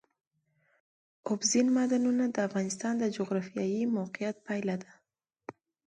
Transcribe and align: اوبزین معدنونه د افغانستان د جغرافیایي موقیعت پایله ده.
اوبزین 1.29 1.67
معدنونه 1.75 2.23
د 2.29 2.37
افغانستان 2.47 2.93
د 2.99 3.03
جغرافیایي 3.17 3.81
موقیعت 3.97 4.35
پایله 4.47 4.75
ده. 4.83 4.91